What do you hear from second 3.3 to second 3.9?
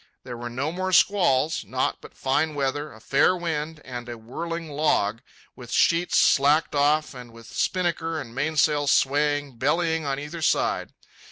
wind,